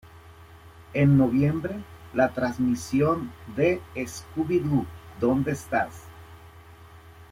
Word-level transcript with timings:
En 0.95 1.15
noviembre, 1.15 1.75
la 2.15 2.33
transmisión 2.33 3.31
de 3.55 3.83
"¿Scooby-Doo 3.95 4.87
dónde 5.19 5.51
estás? 5.51 6.05